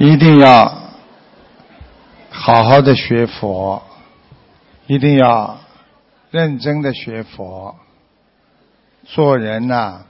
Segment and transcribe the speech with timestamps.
[0.00, 0.92] 一定要
[2.30, 3.82] 好好的学佛，
[4.86, 5.58] 一定要
[6.30, 7.74] 认真的学佛。
[9.06, 10.04] 做人呐、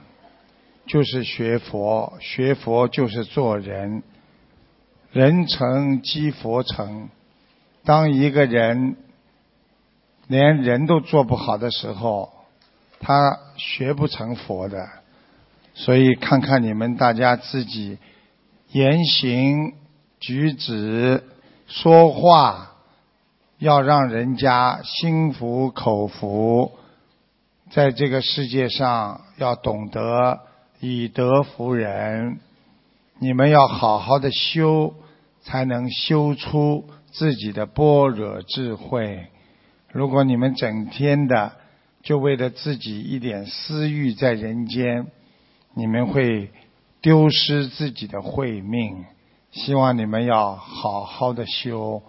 [0.85, 4.03] 就是学佛，学佛就是做人。
[5.11, 7.09] 人成即佛成。
[7.83, 8.95] 当一个人
[10.27, 12.31] 连人都做不好的时候，
[12.99, 14.87] 他学不成佛的。
[15.73, 17.97] 所以看看你们大家自己
[18.71, 19.73] 言行
[20.19, 21.23] 举止、
[21.67, 22.71] 说话，
[23.57, 26.71] 要让人家心服口服。
[27.71, 30.39] 在这个世界上，要懂得
[30.79, 32.39] 以德服人。
[33.19, 34.93] 你们要好好的修，
[35.41, 39.27] 才能修出自己的般若智慧。
[39.91, 41.53] 如果你们整天的
[42.01, 45.07] 就为了自己一点私欲在人间，
[45.75, 46.49] 你们会
[47.01, 49.05] 丢失自己的慧命。
[49.51, 52.03] 希望你们要好好的修，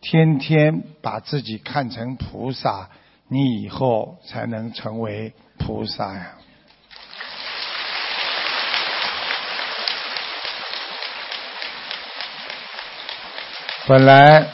[0.00, 2.90] 天天把自己看成菩萨，
[3.28, 6.32] 你以后才能成为菩萨呀。
[13.88, 14.46] 本来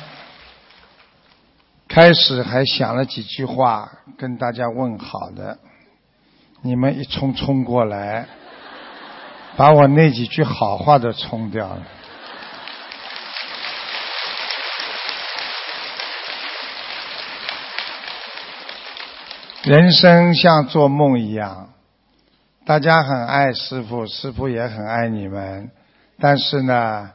[1.88, 5.58] 开始还想了几句话跟大家问好的，
[6.62, 8.28] 你们一冲冲过来，
[9.56, 11.82] 把我那几句好话都冲掉了。
[19.64, 21.68] 人生像做梦一样，
[22.66, 25.70] 大家很爱师傅，师傅也很爱你们，
[26.18, 27.10] 但是呢，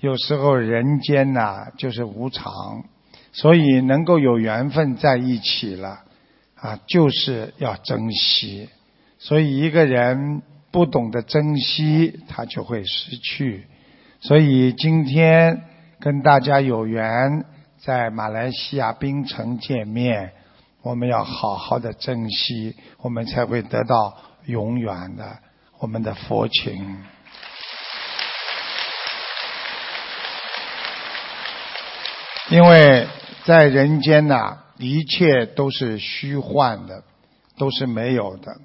[0.00, 2.52] 有时候人间呐、就是无常，
[3.32, 6.00] 所以能够有缘分在一起了，
[6.56, 8.68] 啊，就是要珍惜。
[9.20, 10.42] 所以一个人
[10.72, 13.68] 不懂得珍惜，他就会失去。
[14.20, 15.62] 所以今天
[16.00, 17.44] 跟大家有缘
[17.78, 20.32] 在马来西亚槟城见面，
[20.82, 25.38] 我们要好好的珍惜，我们才会得到永远的
[25.78, 27.04] 我们的佛情。
[32.50, 33.06] 因为
[33.44, 37.04] 在人间呐、一切都是虚幻的，
[37.56, 38.60] 都是没有的。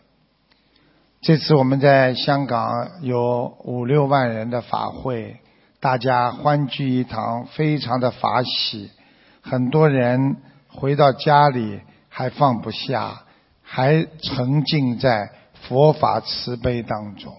[1.21, 2.69] 这次我们在香港
[3.01, 5.39] 有五六万人的法会，
[5.79, 8.89] 大家欢聚一堂，非常的法喜。
[9.41, 10.37] 很多人
[10.67, 11.79] 回到家里
[12.17, 13.25] 还放不下，
[13.61, 15.29] 还沉浸在
[15.67, 17.31] 佛法慈悲当中。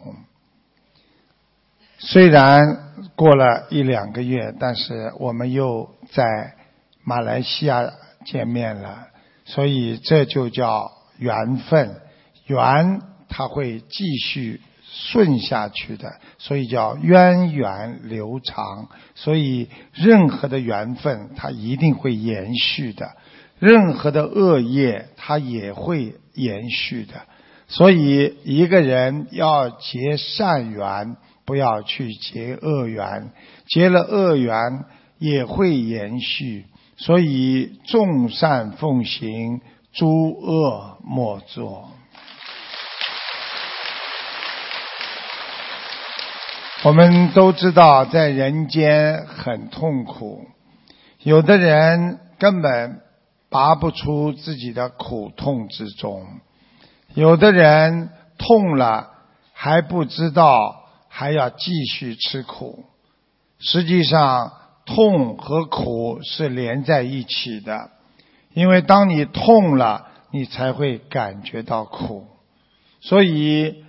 [1.99, 2.77] 虽然
[3.17, 6.55] 过了一两个月，但是我们又在
[7.03, 7.91] 马来西亚
[8.25, 9.09] 见面了，
[9.45, 12.01] 所以这就叫缘分。
[12.47, 18.89] 缘它会继续顺下去的，所以叫源远流长。
[19.17, 23.09] 所以任何的缘分，它一定会延续的；
[23.59, 27.15] 任何的恶业，它也会延续的。
[27.67, 33.31] 所以一个人要结善缘，不要去结恶缘，
[33.67, 34.85] 结了恶缘
[35.19, 36.65] 也会延续。
[36.97, 39.61] 所以众善奉行，
[39.93, 41.91] 诸恶莫作。
[46.85, 50.47] 我们都知道，在人间很痛苦，
[51.23, 53.01] 有的人根本
[53.51, 56.27] 拔不出自己的苦痛之中，
[57.15, 59.11] 有的人痛了
[59.53, 62.85] 还不知道，还要继续吃苦。
[63.59, 64.53] 实际上，
[64.85, 67.91] 痛和苦是连在一起的，
[68.55, 72.27] 因为当你痛了，你才会感觉到苦。
[73.01, 73.85] 所以，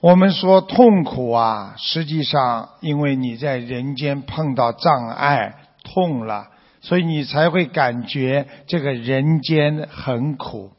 [0.00, 6.48] 我们说痛苦啊，实际上因为你在人间碰到障碍，痛了，
[6.86, 10.70] 所以你才会感觉这个人间很苦。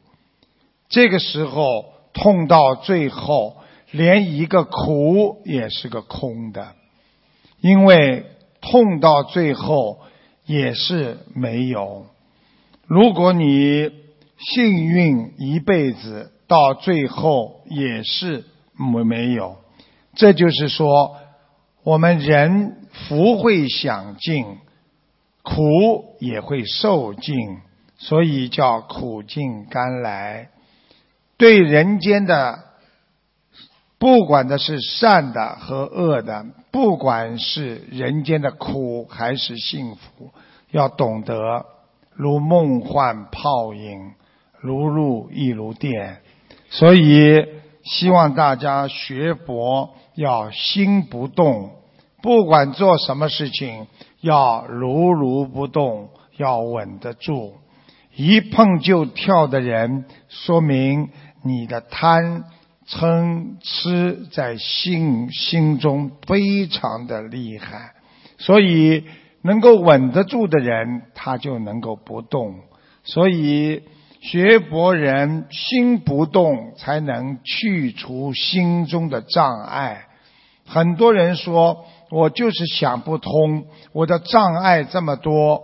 [0.88, 3.58] 这个时候痛到最后，
[3.90, 6.68] 连一个苦也是个空的，
[7.60, 8.24] 因为
[8.62, 9.98] 痛到最后
[10.46, 12.06] 也是没有。
[12.86, 13.90] 如果你
[14.38, 19.58] 幸运一辈子，到最后也是没没有。
[20.14, 21.16] 这就是说，
[21.84, 24.46] 我们人福会享尽，
[25.48, 27.58] 苦也会受尽，
[27.96, 30.50] 所以叫苦尽甘来。
[31.38, 32.58] 对人间的，
[33.98, 40.30] 不管的是善的和恶的，不管是人间的苦还是幸福，
[40.70, 41.64] 要懂得
[42.12, 44.12] 如梦幻泡影，
[44.60, 46.20] 如露亦如电。
[46.68, 47.46] 所以
[47.82, 51.70] 希望大家学佛要心不动，
[52.22, 53.86] 不管做什么事情，
[54.20, 57.54] 要如如不动，要稳得住。
[58.14, 61.10] 一碰就跳的人，说明
[61.42, 62.44] 你的贪
[62.88, 67.92] 嗔痴在心心中非常的厉害。
[68.38, 69.04] 所以，
[69.42, 72.54] 能够稳得住的人，他就能够不动。
[73.04, 73.82] 所以。
[74.20, 80.06] 学佛人心不动，才能去除心中的障碍。
[80.66, 85.62] 很多人说，我就是想不通，我的障碍这么多，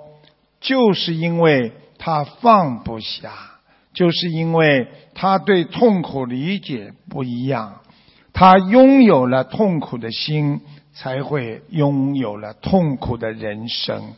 [0.61, 3.33] 就是因为他放不下，
[3.93, 7.81] 就是因为他对痛苦理解不一样。
[8.33, 10.61] 他拥有了痛苦的心，
[10.93, 14.13] 才会拥有了痛苦的人生。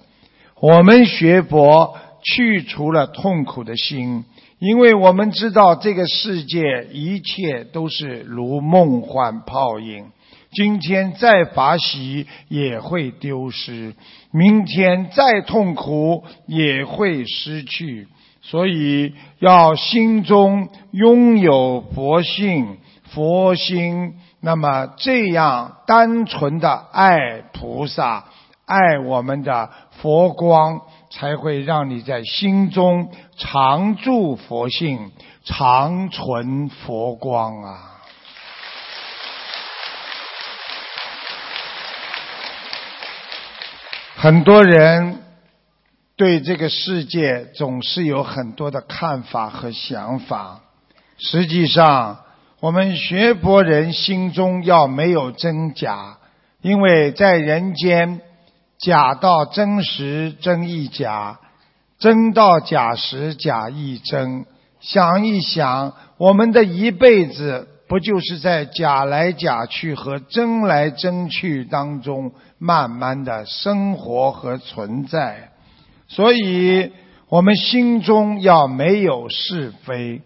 [0.61, 1.97] 我们学佛。
[2.29, 4.25] 去除了痛苦的心，
[4.59, 10.07] 因为我们知道这个世界一切都是如梦幻泡影。
[10.57, 13.95] 今天再法喜也会丢失，
[14.33, 18.09] 明天再痛苦也会失去。
[18.41, 28.25] 所以要心中拥有佛性、佛心，那么这样单纯的爱菩萨、
[28.65, 29.69] 爱我们的
[30.01, 30.81] 佛光。
[31.09, 35.13] 才会让你在心中常住佛性，
[35.45, 37.96] 常存佛光啊！
[44.27, 45.19] 很多人
[46.17, 50.63] 对这个世界总是有很多的看法和想法。
[51.17, 52.19] 实际上，
[52.59, 56.19] 我们学佛人心中要没有真假，
[56.61, 58.21] 因为在人间。
[58.79, 61.39] 假到真时，真亦假；
[62.01, 64.45] 真到假时，假亦真。
[64.81, 75.51] 想一想，我们的一辈子不就是在假来假去和真来真去当中慢慢的生活和存在？
[76.09, 76.93] 所以，
[77.29, 80.23] 我们心中要没有是非，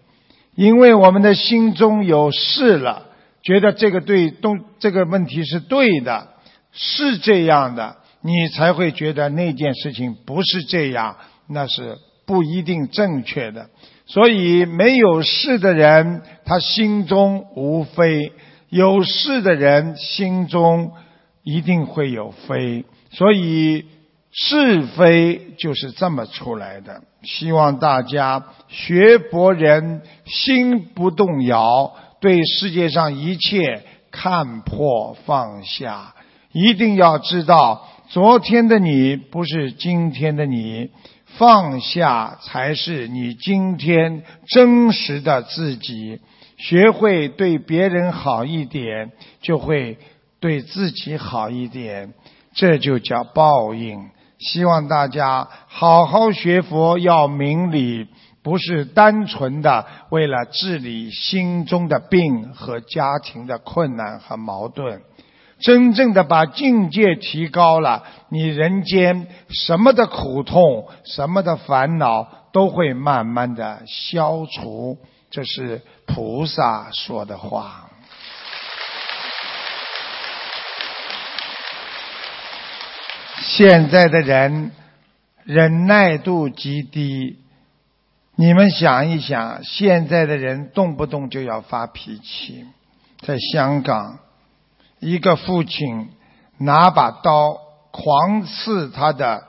[0.55, 3.07] 因为我们的心中有是了，
[3.43, 6.29] 觉得这个对东这个问题是对的，
[6.73, 7.97] 是这样的。
[8.23, 11.17] 你才会觉得那件事情不是这样，
[11.49, 11.97] 那是
[12.27, 13.71] 不一定正确的。
[14.13, 18.33] 所以没有事的人，他心中无非；
[18.69, 20.91] 有事的人心中
[21.45, 22.85] 一定会有非。
[23.13, 23.85] 所以
[24.33, 27.03] 是非就是这么出来的。
[27.23, 36.17] 希望大家学佛人心不动摇，对世界上一切看破放下，
[36.51, 37.87] 一定要知道。
[38.09, 40.91] 昨天的你不是今天的你，
[41.41, 46.21] 放下才是你今天真实的自己。
[46.59, 49.11] 学会对别人好一点，
[49.41, 49.97] 就会
[50.39, 52.13] 对自己好一点，
[52.53, 54.11] 这就叫报应。
[54.39, 58.07] 希望大家好好学佛，要明理，
[58.43, 65.01] 不是单纯的为了治理心中的病和家庭的困难和矛盾。
[65.61, 74.99] 真正的把境界提高了，你人间什么的苦痛、什么的烦恼都会慢慢的消除。
[75.31, 77.89] 这是菩萨说的话。
[83.43, 84.73] 现在的人
[85.45, 87.39] 忍耐度极低，
[88.37, 92.65] 你们想一想，现在的人动不动就要发脾气，
[93.21, 94.19] 在香港。
[95.01, 96.11] 一个父亲
[96.59, 97.59] 拿把刀
[97.91, 99.47] 狂刺他的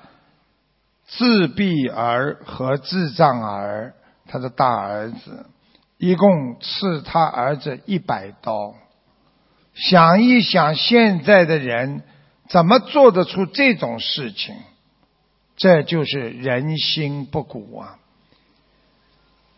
[1.08, 3.94] 自闭儿和智障儿，
[4.28, 5.46] 他的大儿子，
[5.98, 8.74] 一共刺他儿子一百刀。
[9.74, 12.04] 想一想，现在的人
[12.50, 14.56] 怎么做得出这种事情？
[15.58, 17.98] 这就是人心不古啊！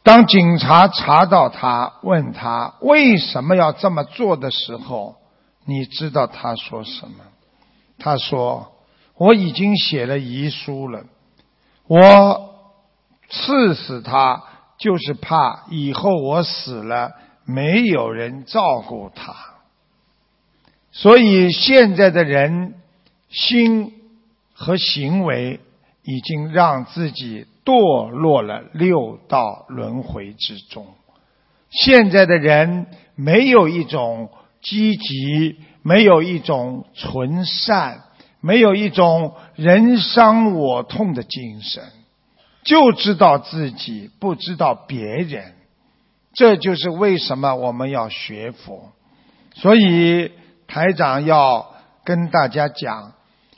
[0.02, 5.16] 当警察查到他，问他为什么要这么做的时候，
[5.66, 7.24] 你知道他说什么？
[8.00, 8.74] 他说
[9.16, 11.06] ：“我已经写了遗书了，
[11.88, 12.56] 我
[13.30, 14.44] 刺死他，
[14.78, 17.14] 就是怕以后我死了
[17.46, 19.34] 没有人照顾他。
[20.92, 22.74] 所以现在的人
[23.30, 23.94] 心
[24.54, 25.62] 和行为
[26.02, 30.88] 已经让自己堕落了六道轮回之中。
[31.70, 34.30] 现在的人没有一种。”
[34.64, 38.02] 积极，没有一种纯善，
[38.42, 41.84] 没有一种人伤我痛的精神，
[42.64, 45.54] 就知道自己，不知道别人。
[46.34, 48.94] 这就是为什么我们要学佛。
[49.54, 50.32] 所以
[50.66, 53.14] 台长要跟大家讲，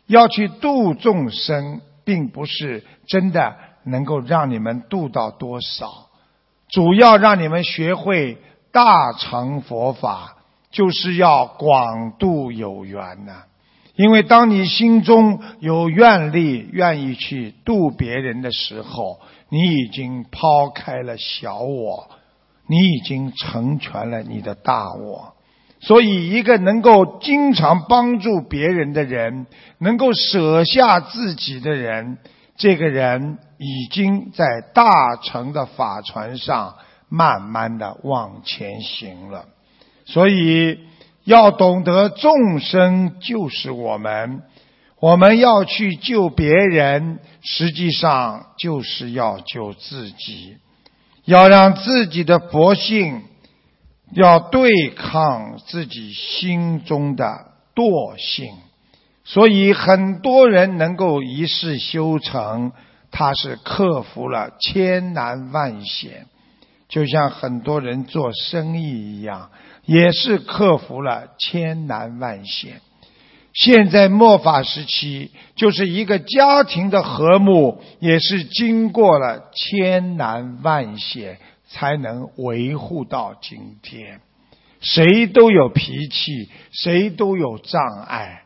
[0.07, 6.09] 要去度众生，并不是真的能够让你们度到多少，
[6.67, 8.37] 主要让你们学会
[8.73, 10.34] 大乘佛法，
[10.75, 13.43] 就是要广度有缘呐。
[13.95, 22.09] 因为当你心中有愿力，愿意去度别人的时候，你已经抛开了小我，
[22.67, 25.33] 你已经成全了你的大我。
[25.79, 29.45] 所以，一个能够经常帮助别人的人，
[29.77, 32.17] 能够舍下自己的人，
[32.57, 36.75] 这个人已经在大乘的法船上
[37.07, 39.45] 慢慢的往前行了。
[40.05, 40.79] 所以。
[41.25, 44.43] 要懂得众生就是我们，
[44.99, 50.57] 我们要去救别人，实际上就是要救自己，
[51.23, 53.23] 要让自己的佛性，
[54.13, 57.25] 要对抗自己心中的
[57.73, 58.53] 惰性。
[59.23, 62.71] 所以很多人能够一世修成，
[63.09, 66.27] 他是克服了千难万险，
[66.87, 69.49] 就像很多人做生意一样。
[69.85, 72.81] 也是克服了千难万险。
[73.53, 81.37] 现在末法时期，就是一个家庭的和睦，也是经过了千难万险
[81.69, 84.19] 才能维护到今天。
[84.81, 88.43] 谁都有脾气，谁都有障碍，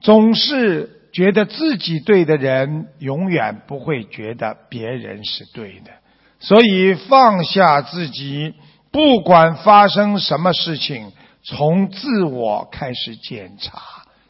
[0.00, 5.90] 总是觉得自己对的人，永远不会觉得别人是对的。
[6.38, 8.54] 所以放下自己。
[8.92, 13.80] 不管发生什么事情，从自我开始检查、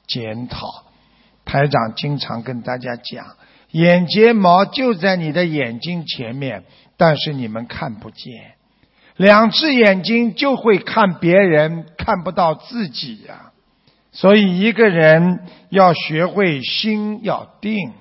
[0.06, 0.84] 检讨。
[1.44, 3.26] 台长经常跟大家讲，
[3.72, 6.62] 眼睫毛就在你的眼睛前面，
[6.96, 8.54] 但是你们看不见。
[9.16, 13.50] 两只眼睛就会看别人，看不到自己呀。
[14.12, 15.40] 所以一个人
[15.70, 17.92] 要学会心要定，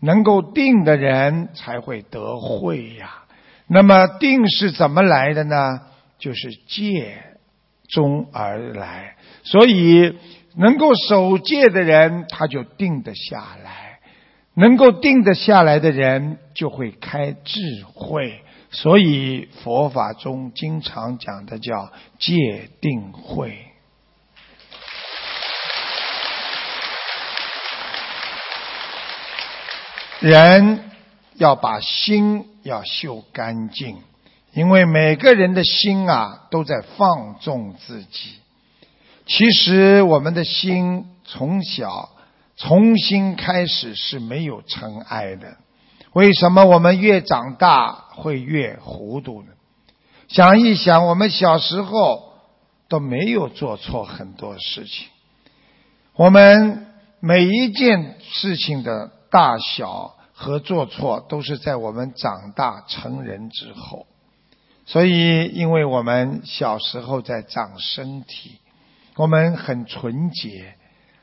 [0.00, 3.22] 能够定的人才会得慧呀。
[3.68, 5.80] 那么定是怎么来的呢？
[6.18, 7.18] 就是戒
[7.88, 10.18] 中而来，所以
[10.56, 13.98] 能够守戒的人，他就定得下来；
[14.54, 17.60] 能够定得下来的人，就会开智
[17.92, 18.40] 慧。
[18.70, 23.58] 所以佛法中经常讲的叫戒定慧。
[30.20, 30.90] 人
[31.38, 33.96] 要把心要修干净。
[34.52, 38.30] 因为每个人的心啊都在放纵自己，
[39.26, 42.08] 其实我们的心从小
[42.56, 45.58] 从心开始是没有尘埃的。
[46.14, 49.48] 为什么我们越长大会越糊涂呢？
[50.28, 52.32] 想一想，我们小时候
[52.88, 55.06] 都没有做错很多事情，
[56.14, 56.86] 我们
[57.20, 64.06] 每一件事情的大小和做错都是在我们长大成人之后。
[64.84, 68.60] 所以，因为我们小时候在长身体，
[69.16, 70.74] 我们很纯洁。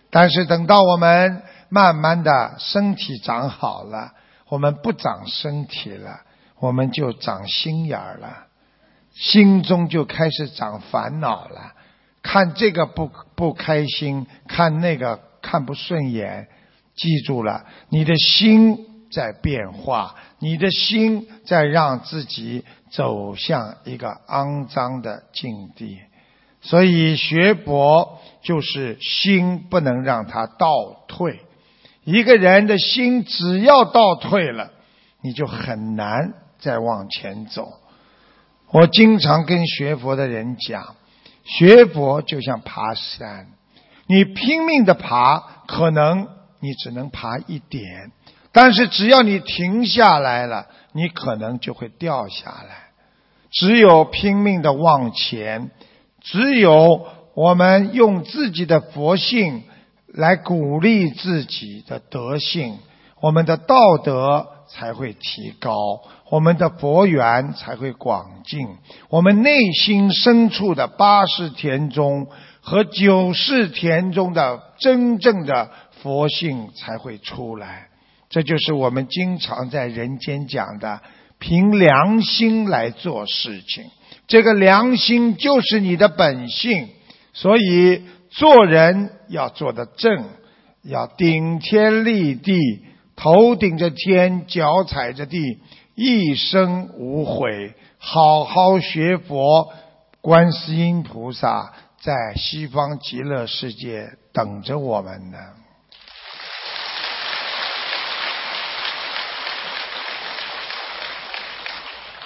[0.10, 4.13] 但是等到我们慢慢的身体长好了，
[4.50, 6.22] 我们不长身体了，
[6.60, 8.48] 我们就长心眼儿了，
[9.13, 11.74] 心中就开始长烦恼了。
[12.24, 16.48] 看这个不不开心，看那个看不顺眼。
[16.96, 18.92] 记住了，你的心。
[19.13, 26.00] 在变化，你的心在让自己走向一个肮脏的境地，
[26.62, 30.67] 所以学佛就是心不能让它倒
[31.08, 31.39] 退。
[32.03, 34.72] 一个人的心只要倒退了，
[35.22, 37.67] 你就很难再往前走。
[38.72, 40.96] 我经常跟学佛的人讲，
[41.46, 43.48] 学佛就像爬山，
[44.08, 46.27] 你拼命的爬，可能
[46.60, 48.12] 你只能爬一点。
[48.53, 52.91] 但是只要你停下来了，你可能就会掉下来。
[53.51, 55.72] 只有拼命的往前，
[56.22, 59.63] 只有我们用自己的佛性
[60.07, 62.77] 来鼓励自己的德性，
[63.22, 65.75] 我们的道德才会提高，
[66.29, 68.67] 我们的佛缘才会广进，
[69.10, 72.27] 我们内心深处的八世田中
[72.62, 77.88] 和九世田中的真正的佛性才会出来。
[78.34, 81.02] 这就是我们经常在人间讲的，
[81.38, 83.86] 凭良心来做事情。
[84.25, 86.90] 这个良心就是你的本性，
[87.32, 90.25] 所以做人要做得正，
[90.82, 92.58] 要顶天立地，
[93.16, 95.60] 头顶着天，脚踩着地，
[95.94, 99.72] 一生无悔，好好学佛。
[100.22, 101.72] 观世音菩萨
[102.02, 105.38] 在西方极乐世界等着我们呢。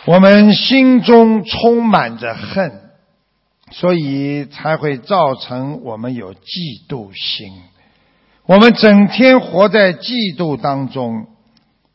[0.07, 2.79] 我们心中充满着恨，
[3.71, 7.51] 所以才会造成我们有嫉妒心。
[8.45, 11.27] 我们整天活在嫉妒当中，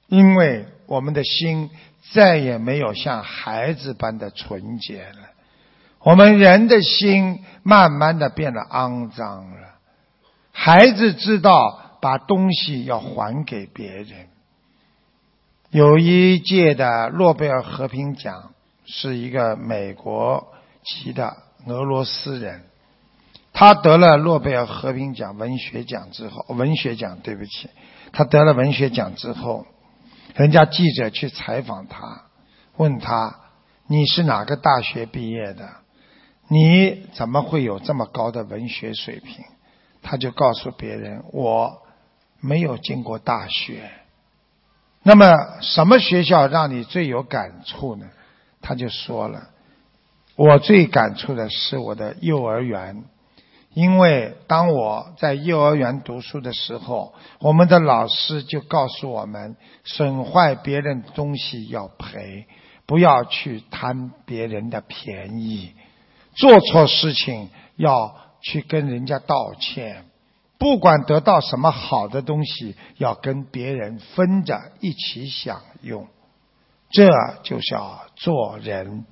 [0.09, 1.71] 因为我们的心
[2.13, 5.31] 再也没有像孩子般的纯洁了。
[6.01, 9.69] 我们人的心慢慢的变得肮脏了。
[10.53, 14.29] 孩子知道把东西要还给别人。
[15.73, 18.53] 有一届的诺贝尔和平奖
[18.85, 20.53] 是一个美国
[20.85, 22.65] 籍的俄罗斯人，
[23.55, 27.71] 他得了诺贝尔和平奖文学奖之后，文学奖对不起，
[28.13, 29.67] 他得了文学奖之后，
[30.35, 32.25] 人家记者去采访他，
[32.77, 33.41] 问他
[33.87, 35.71] 你是哪个大学毕业的？
[36.49, 39.43] 你怎么会有这么高的文学水平？
[40.03, 41.81] 他就告诉别人我
[42.41, 43.91] 没有进过大学。
[45.05, 48.07] 那么，什么学校让你最有感触呢？
[48.61, 49.49] 他就说了，
[50.37, 53.05] 我最感触的是我的幼儿园，
[53.75, 62.47] 因为当我在幼儿园读书的时候，我们的老师就告诉我们，损坏别人东西要赔，
[62.87, 65.73] 不要去贪别人的便宜，
[66.37, 70.05] 做错事情要去跟人家道歉。
[70.63, 76.07] 不管得到什么好的东西，要跟别人分着一起享用，
[76.89, 77.09] 这
[77.43, 79.05] 就叫做人。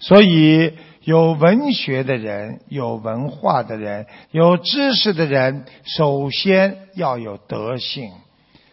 [0.00, 0.74] 所以，
[1.04, 8.10] 有文学的人、有文化的人、有知识的人，首先要有德性。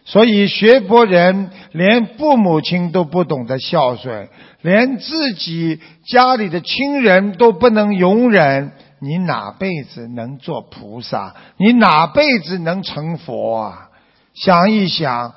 [0.03, 4.27] 所以，学博人连父母亲都不懂得孝顺，
[4.61, 8.73] 连自己家里的亲人都不能容忍。
[9.05, 11.35] 你哪辈子能做菩萨？
[11.57, 13.89] 你哪辈子能成佛啊？
[14.33, 15.35] 想一想，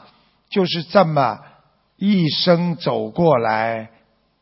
[0.49, 1.41] 就是这么
[1.99, 3.91] 一生走过来，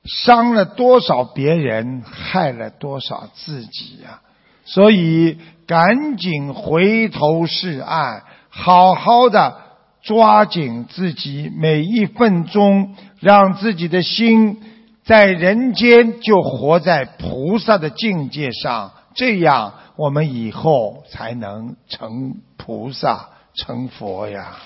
[0.05, 4.20] 伤了多少别人，害了多少自己呀！
[4.64, 9.57] 所以赶紧回头是岸，好好的
[10.03, 14.62] 抓紧自己每一分钟，让自己的心
[15.05, 18.92] 在人间就活在菩萨的境界上。
[19.16, 24.59] 这样，我们以后才能成菩萨、成佛呀。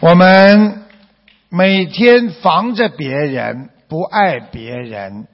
[0.00, 0.82] 我们
[1.48, 5.28] 每天防着别人，不爱别人，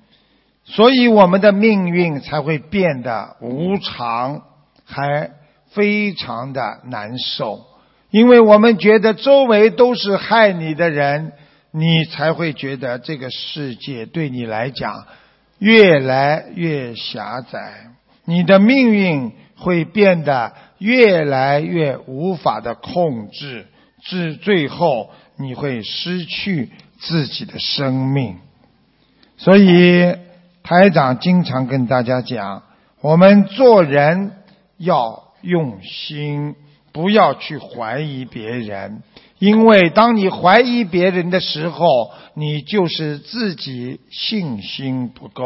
[0.66, 4.42] 所以我们的命运才会变得无常，
[4.84, 5.30] 还
[5.70, 7.64] 非常的难受。
[8.10, 11.32] 因为我们觉得周围都是害你的人。
[11.72, 15.06] 你才会觉得这个世界对你来讲
[15.58, 17.90] 越来越狭窄，
[18.24, 23.66] 你的命运会变得越来越无法的控制，
[24.02, 28.38] 至最后你会失去自己的生命。
[29.36, 30.16] 所以
[30.62, 32.62] 台长经常跟大家讲，
[33.00, 34.32] 我们做人
[34.76, 36.56] 要用心，
[36.92, 39.02] 不要去怀疑别人。
[39.38, 45.44] 因为当你怀疑别人的时候，你就是自己信心不够。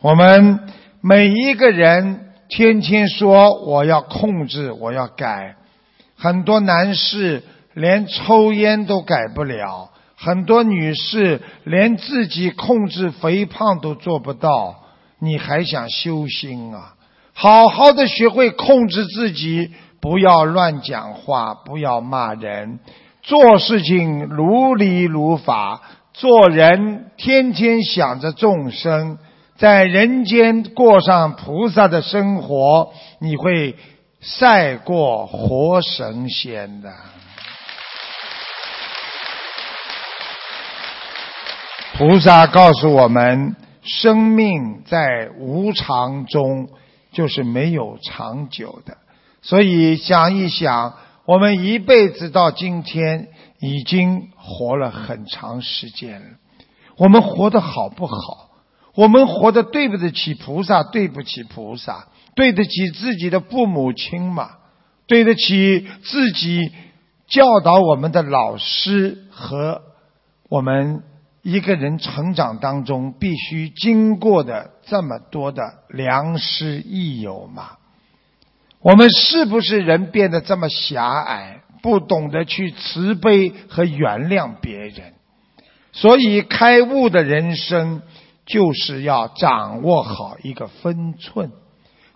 [0.00, 0.60] 我们
[1.00, 5.54] 每一个人天天说我要控制，我要改，
[6.16, 14.74] 很多男士连抽烟都改不了，很多女士连自己控制肥胖都做不到，
[15.20, 16.94] 你还想修心啊？
[17.32, 19.70] 好好的学会控制自己。
[20.00, 22.80] 不要乱讲话，不要骂人，
[23.22, 25.82] 做事情如理如法，
[26.12, 29.18] 做人天天想着众生，
[29.56, 33.76] 在人间过上菩萨的生活，你会
[34.20, 36.92] 赛过活神仙的。
[41.94, 46.68] 菩萨告诉我们，生命在无常中，
[47.10, 48.96] 就是没有长久的。
[49.48, 50.92] 所以想一想，
[51.24, 53.28] 我们一辈子到今天
[53.60, 56.26] 已经活了很长时间了。
[56.98, 58.50] 我们活得好不好？
[58.94, 60.82] 我们活得对不得起菩萨？
[60.82, 62.08] 对不起菩萨？
[62.34, 64.50] 对得起自己的父母亲吗？
[65.06, 66.70] 对得起自己
[67.26, 69.80] 教导我们的老师和
[70.50, 71.02] 我们
[71.40, 77.77] 一个人成长当中必须经过的这么多的良师益友吗？
[78.80, 85.14] 我们是不是人变得这么狭隘，不懂得去慈悲和原谅别人？
[85.92, 88.02] 所以开悟的人生
[88.46, 91.50] 就是要掌握好一个分寸，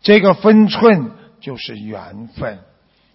[0.02, 2.60] 这个分寸就是缘分。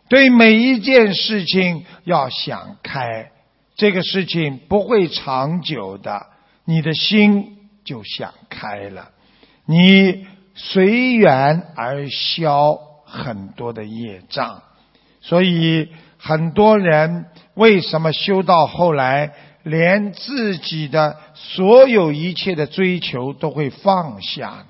[0.09, 3.31] 对每一件事情要想开，
[3.75, 6.27] 这个事情不会长久的，
[6.65, 9.09] 你的心就想开了，
[9.65, 14.61] 你随缘而消很多的业障。
[15.21, 19.31] 所以很多人为什么修到后来，
[19.63, 24.65] 连自己的所有一切的追求都会放下，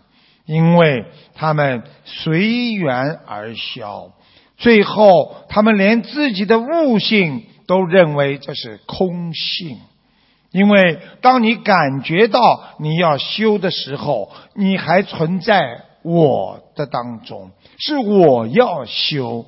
[0.45, 4.11] 因为他们随缘而消。
[4.57, 9.77] 最后，他们连自己的悟性都认为这是空性，
[10.51, 12.39] 因为当你感觉到
[12.79, 19.45] 你要修的时候，你还存在我的当中，是我要修。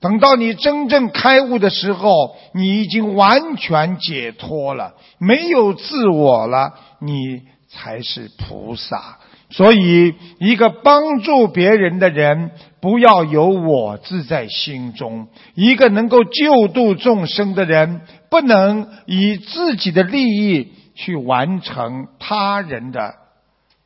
[0.00, 9.18] 等到你真正开悟的时候，你已经完全解脱了，没有自我了，你才是菩萨。
[9.50, 12.50] 所以，一个帮助别人的人，
[12.80, 23.14] 不要有我字在心中；一个能够救度众生的人，不能以自己的利益去完成他人的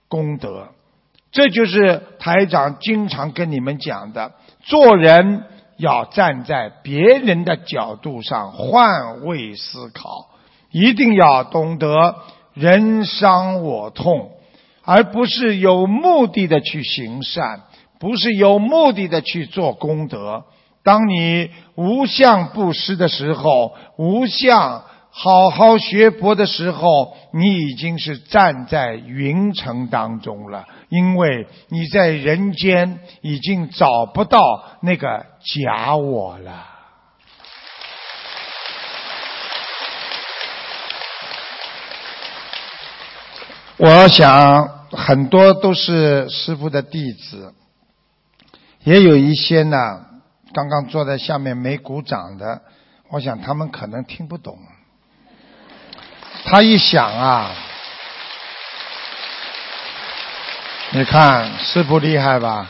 [0.09, 0.69] 功德。
[1.33, 5.45] 这就是台长经常跟你们讲的：做人
[5.79, 10.29] 要站在别人的角度上换位思考，
[10.71, 12.17] 一定要懂得
[12.55, 14.31] 人伤我痛。
[14.85, 17.61] 而不是有目的的去行善，
[18.01, 20.43] 不是有目的的去做功德。
[20.83, 24.83] 当你无相布施的时候，无相
[25.15, 34.41] 好好学佛的时候，你已经是站在云层当中了，因为你在人间已经找不到
[34.81, 36.67] 那个假我了。
[43.77, 47.53] 我想很多都是师傅的弟子，
[48.85, 49.77] 也有一些呢，
[50.55, 52.63] 刚刚坐在下面没鼓掌的，
[53.11, 54.57] 我想他们可能听不懂。
[56.53, 57.51] 他一想啊，
[60.91, 62.69] 你看师傅厉害吧？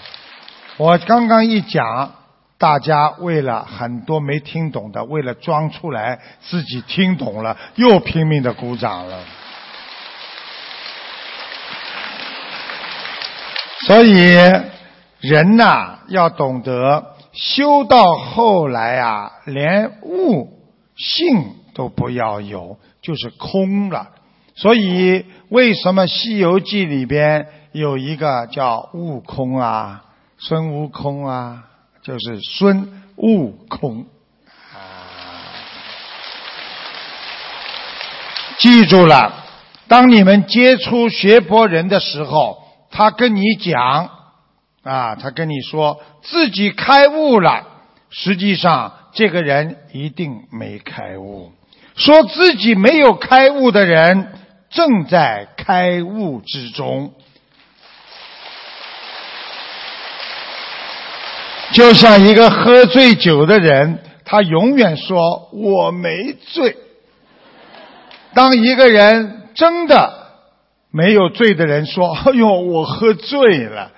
[0.77, 2.13] 我刚刚一讲，
[2.59, 9.19] 大家为了很多没听懂的，为了装出来自己听懂了，又拼命的鼓掌了。
[13.89, 14.39] 所以，
[15.19, 20.57] 人呐要懂得修到后来啊，连悟
[20.97, 24.11] 性都不要有，就是空了。
[24.55, 30.05] 所以，为什么《西游记》里边有一个叫悟空啊，
[30.39, 31.65] 孙悟空啊，
[32.03, 34.07] 就是孙悟空。
[38.59, 39.45] 记住了，
[39.89, 42.63] 当你们接触学佛人的时候。
[42.95, 44.11] 他跟你讲，
[44.83, 47.67] 啊，他跟你说自己开悟了，
[48.11, 51.53] 实际上这个人一定没开悟。
[51.97, 54.33] 说自己没有开悟的人，
[54.71, 57.13] 正在开悟之中。
[61.73, 66.77] 就像一个喝醉酒的人，他永远说我没醉。
[68.35, 70.21] 当一个人真的。
[70.95, 73.93] 没有醉的人说：“哎呦，我喝醉了。”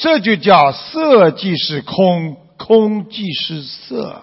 [0.00, 4.22] 这就叫色即是空，空即是色。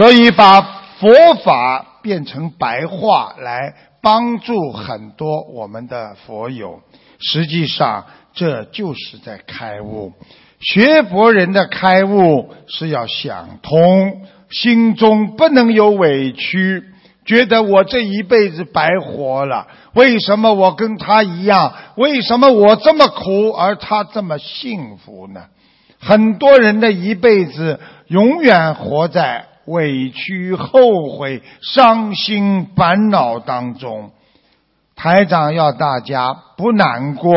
[0.00, 0.62] 所以把
[0.98, 6.80] 佛法变成白话来帮助很多我们的佛友，
[7.18, 10.14] 实际上这就是在开悟。
[10.58, 16.82] 学佛人的开悟是要想通，心中不能有委屈。
[17.26, 21.74] 觉得我这一辈子白活了，为什么我跟他一样？
[21.96, 25.42] 为什么我这么苦，而他这么幸福呢？
[25.98, 34.12] 很多人的一辈子永远活在委屈、后悔、伤心、烦恼当中。
[34.94, 37.32] 台长要大家不难过、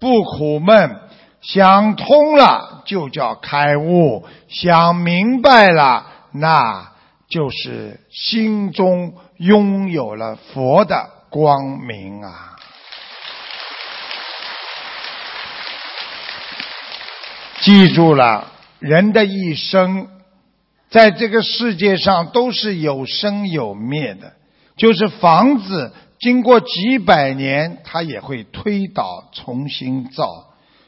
[0.00, 0.96] 不苦闷，
[1.40, 6.90] 想通了就叫开悟，想明白了那。
[7.30, 12.56] 就是心中拥有了佛的光明啊！
[17.60, 18.48] 记住了，
[18.80, 20.08] 人的一生
[20.90, 24.32] 在这个世界上都是有生有灭的，
[24.76, 30.26] 就是房子经过几百年，它也会推倒重新造，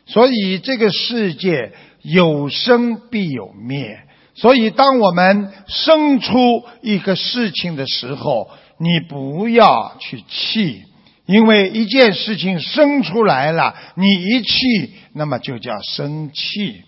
[0.07, 4.01] 所以这个世界有生必有灭。
[4.35, 10.85] 所以，当我们生出一个事情的时候，你不要去气，
[11.27, 16.83] 因为一件事情生出来了，你一气，那么就叫生气。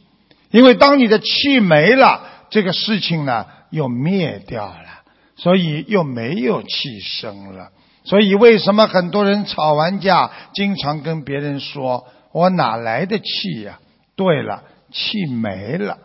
[0.51, 2.23] 因为当你的气没了，
[2.55, 5.03] 这个事情呢又灭掉了，
[5.35, 7.71] 所以又没有气生了。
[8.05, 13.81] 所以为什么很多人吵完架，经常跟别人说：“我哪来的气呀？”
[14.15, 14.63] 对了，
[14.93, 15.99] 气没了，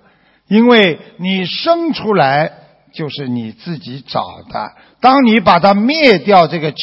[0.47, 2.51] 因为你生出来
[2.95, 4.71] 就是你自己找的。
[5.01, 6.81] 当你把它灭掉，这个气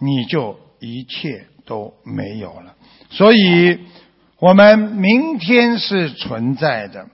[0.00, 2.74] 你就一切都没有了。
[3.10, 3.78] 所以，
[4.40, 7.06] 我们明天是存在的，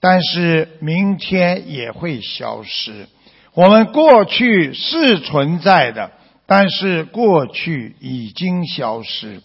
[0.00, 3.06] 但是明天也会消失。
[3.54, 6.10] 我们过去是存在的，
[6.46, 9.42] 但是过去已经消失。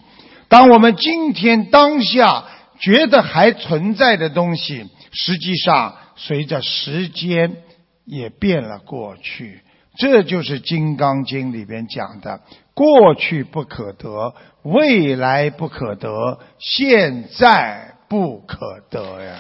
[0.47, 2.45] 当我们今天当下。
[2.77, 7.55] 觉得还存在的东西，实际上随着时间
[8.03, 9.61] 也变了过去。
[9.97, 12.41] 这就是《金刚经》里边讲的：
[12.73, 19.35] 过去不可得，未来不可得，现在不可得呀。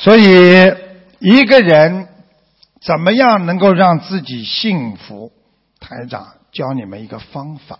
[0.00, 0.72] 所以，
[1.20, 2.08] 一个人
[2.80, 5.32] 怎么样能够让自己幸福？
[5.80, 6.34] 台长。
[6.50, 7.78] 教你们一个方法：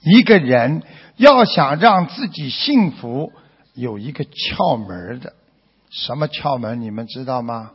[0.00, 0.84] 一个人
[1.16, 3.32] 要想让自己幸福，
[3.74, 5.32] 有一个窍门的。
[5.90, 6.80] 什么窍门？
[6.80, 7.72] 你们知道吗？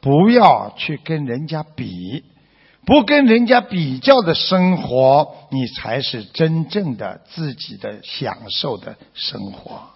[0.00, 2.24] 不要去跟人家比，
[2.84, 9.90] 不跟人家比较的生活，你才是真正的自己的享受的生活。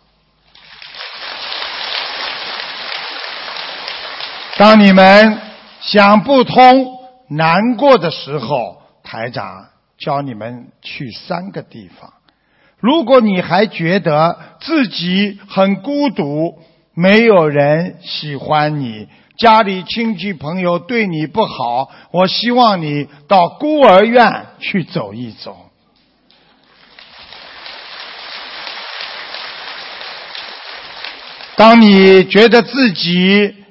[4.56, 5.40] 当你们
[5.80, 6.86] 想不通、
[7.28, 9.66] 难过的时候，台长
[9.98, 12.12] 教你们去三个地方。
[12.78, 16.56] 如果你还觉得自己很孤独，
[16.94, 25.56] 没有人喜欢你，家里亲戚朋友对你不好，我希望你到孤儿院去走一走。
[31.56, 33.63] 当你觉得自己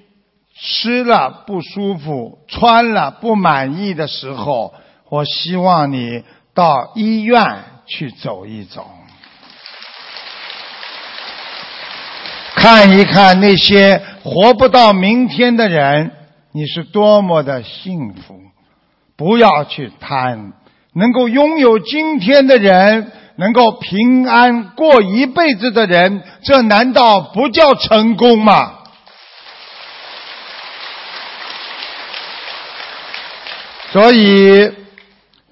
[0.66, 4.74] 吃了不舒服、穿了不满意的时候，
[5.10, 6.24] 我希望你
[6.56, 7.44] 到医院
[7.86, 8.88] 去走一走，
[12.56, 16.12] 看一看那些活不到明天的人，
[16.54, 18.40] 你是多么的幸福。
[19.18, 20.54] 不要去贪，
[20.94, 28.80] 能够拥有今天的人，能够平安过一辈子的人，这难道不叫成功吗？
[33.94, 34.84] 所以。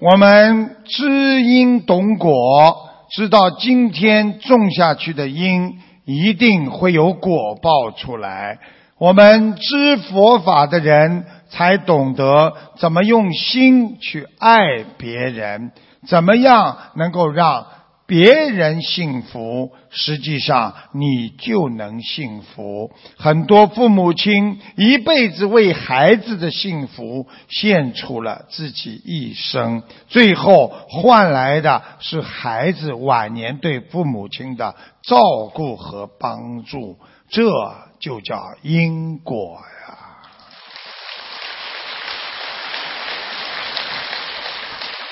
[0.04, 8.58] 我们知因懂果，知道今天种下去的因一定会有果报出来。
[8.98, 15.70] 我们知佛法的人才懂得怎么用心去爱别人，
[16.08, 17.64] 怎么样能够让。
[18.12, 22.90] 别人幸福，实际上你就能幸福。
[23.16, 35.16] 很多父母亲一辈子为孩子的幸福献出了自己一生，最后换来的是孩子晚年对父母亲的照
[35.54, 36.98] 顾和帮助。
[37.30, 37.50] 这
[37.98, 39.56] 就叫因果。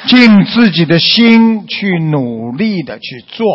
[0.06, 3.46] 尽自己的心去努力的去做，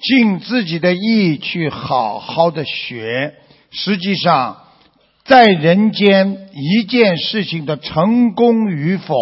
[0.00, 3.34] 尽自己的意去好好的学。
[3.70, 4.56] 实际上，
[5.24, 9.16] 在人间一件事情的成功与否，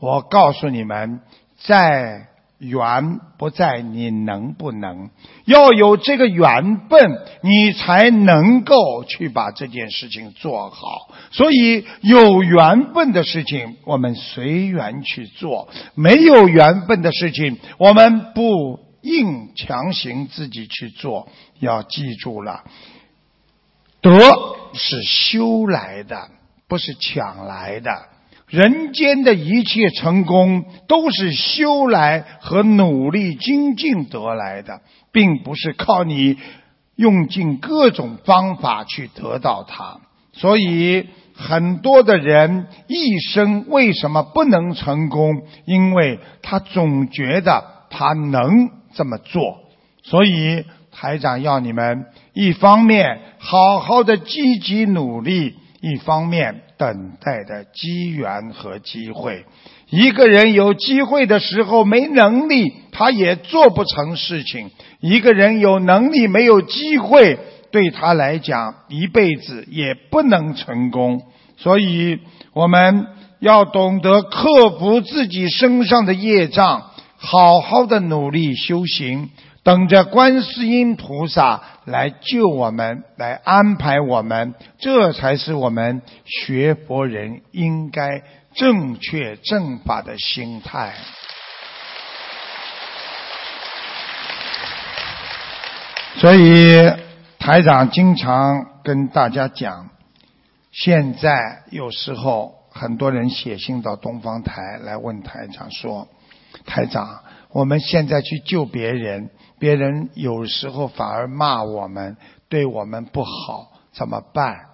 [0.00, 1.20] 我告诉你们，
[1.64, 2.35] 在。
[2.58, 5.10] 缘不在你能不能，
[5.44, 11.08] 要有这个缘分，你才能够去把这件事情做好。
[11.32, 21.28] 所以有缘分的事情，我们随缘去做；没有缘分的事情，我们不硬强行自己去做。
[21.58, 22.64] 要记住了，
[24.00, 24.18] 德
[24.72, 26.30] 是修来的，
[26.68, 27.90] 不是抢来的。
[28.48, 36.36] 人间的一切成功都是修来和努力精进得来的，并不是靠你
[36.94, 40.00] 用尽各种方法去得到它。
[40.32, 45.42] 所以，很多的人一生为什么不能成功？
[45.64, 49.58] 因为他总觉得他能这么做。
[50.04, 55.56] 所以，台长要你们一方面好好的积极努力。
[55.88, 59.44] 一方面等待的机缘和机会，
[59.88, 67.38] 一个人有机会的时候没能力，他也做不成事情；一个人有能力没有机会，
[67.70, 71.22] 对他来讲一辈子也不能成功。
[71.56, 72.18] 所以，
[72.52, 73.06] 我们
[73.38, 79.30] 要懂得克服自己身上的业障，好好的努力修行，
[79.66, 84.54] 等着观世音菩萨来救我们，来安排我们。
[84.78, 88.22] 这才是我们学佛人应该
[88.54, 90.94] 正确正法的心态。
[96.18, 96.80] 所以，
[97.40, 99.90] 台长经常跟大家讲，
[100.70, 106.06] 现在有时候很多人写信到东方台来问台长说
[106.64, 112.16] ：“台长，我们现在去救别人，别人有时候反而骂我们，
[112.48, 114.66] 对我们不好，怎么办？”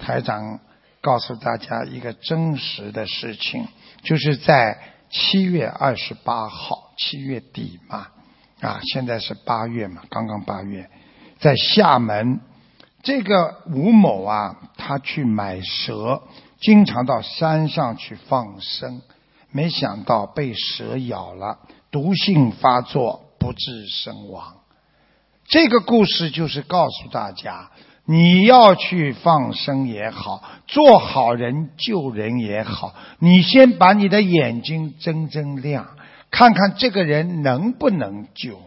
[0.00, 0.60] 台长
[1.00, 3.66] 告诉大家一个真实的事情，
[4.02, 8.08] 就是在七月二十八号，七月底嘛。
[8.62, 10.88] 啊，现在是八月嘛，刚刚八月，
[11.38, 12.40] 在厦门，
[13.02, 16.22] 这个吴某啊，他去买蛇，
[16.58, 19.02] 经常到山上去放生，
[19.50, 21.58] 没想到被蛇咬了，
[21.90, 24.56] 毒性发作，不治身亡。
[25.46, 27.70] 这个故事就是告诉大家，
[28.04, 35.88] 你要去放生也好，做好人救人也好，你先把你的眼睛睁睁亮。
[36.30, 38.60] 看看这个人能不能救？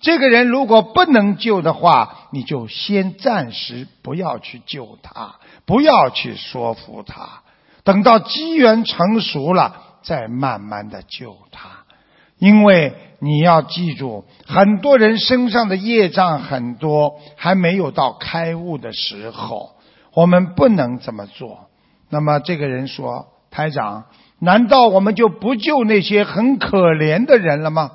[0.00, 7.42] 这个人如果不能救的话，你就先暂时不要去救他，不要去说服他，
[7.84, 11.81] 等到机缘成熟了，再慢慢的救他。
[12.42, 19.76] 因为你要记住，很多人身上的业障很多，还没有到开悟的时候，
[20.12, 21.68] 我们不能这么做。
[22.10, 24.06] 那么这个人说：“台长。”
[24.40, 27.92] 难道我们就不救那些很可怜的人了吗？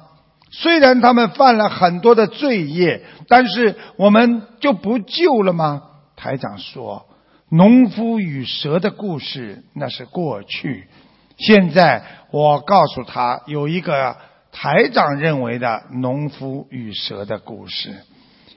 [0.49, 5.81] 虽然他们犯了很多的罪业，但是我们就不救了吗？
[6.15, 7.05] 台长说
[7.51, 10.87] ：“农夫与蛇的故事那是过去，
[11.35, 14.15] 现在我告诉他有一个
[14.59, 17.95] 台长认为的农夫与蛇的故事。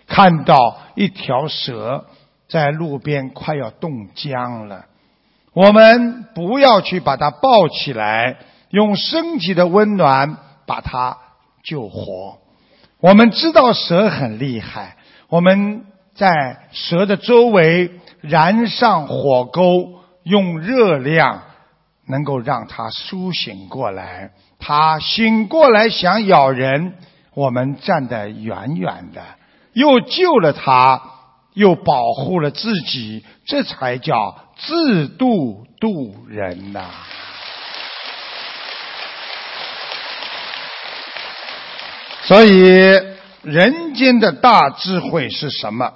[0.07, 2.07] 看到一条蛇
[2.49, 4.87] 在路边快要冻僵了。”
[5.53, 8.39] 我们不要去把它抱起来，
[8.71, 11.19] 用身体的温暖把它
[11.63, 12.39] 救活。
[13.01, 14.97] 我们知道蛇很厉害，
[15.29, 15.85] 我们
[16.15, 21.43] 在蛇的周围燃上火沟，用热量
[22.07, 24.31] 能够让它苏醒过来。
[24.61, 26.95] 它醒过来想咬人，
[27.35, 29.23] 我们站得远远的，
[29.73, 31.03] 又救了它，
[31.55, 34.45] 又保护了自己，这才叫。
[34.63, 36.85] 自度度人呐，
[42.25, 42.53] 所以
[43.43, 45.95] 人间的大智慧是什么？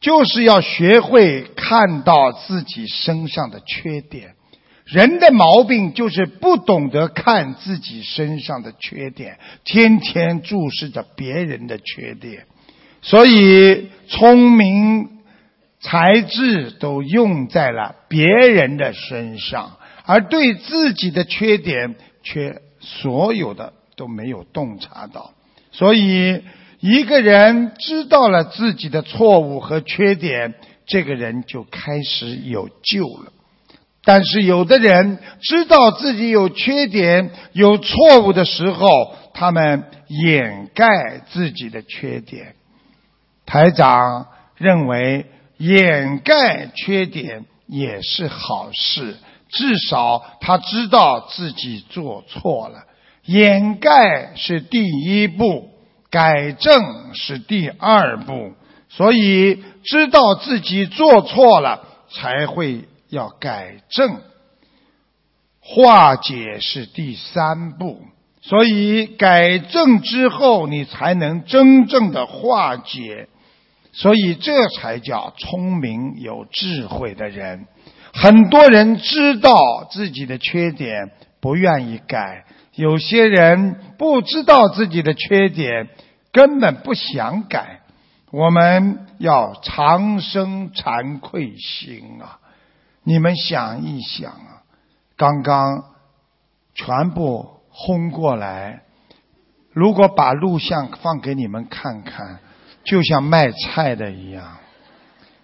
[0.00, 4.34] 就是要学会看到自己身上的缺点。
[4.92, 12.46] 人的毛病就是不懂得看自己身上的缺点，天天注视着别人的缺点。
[13.02, 15.20] 所以聪明。
[15.82, 25.32] 才智都用在了别人的身上，而对自己的缺点却所有的都没有洞察到。
[25.72, 26.42] 所以，
[26.80, 30.52] 一个人知道了自己的错误和缺点，
[30.84, 33.32] 这个人就开始有救了。
[34.04, 42.54] 但是，有的人知道自己有缺点、有错误的时候，他们掩盖自己的缺点。
[43.46, 45.26] 台长认为。
[45.62, 49.18] 掩盖缺点也是好事，
[49.50, 52.84] 至少他知道自己做错了。
[53.26, 55.68] 掩盖是第一步，
[56.08, 58.54] 改正是第二步。
[58.88, 64.20] 所以知道自己做错了，才会要改正。
[65.60, 68.00] 化解是第三步，
[68.40, 73.28] 所以改正之后，你才能真正的化解。
[73.92, 77.66] 所以，这才叫聪明有智慧的人。
[78.12, 79.52] 很多人知道
[79.90, 82.44] 自己的缺点，不愿意改；
[82.74, 85.88] 有些人不知道自己的缺点，
[86.32, 87.82] 根本不想改。
[88.32, 92.39] 我们要长生惭愧心啊！
[93.10, 94.62] 你们想一想啊，
[95.16, 95.82] 刚刚
[96.76, 98.82] 全部轰过来，
[99.72, 102.38] 如果把录像放给你们看看。
[102.84, 104.58] 就像卖菜的一样，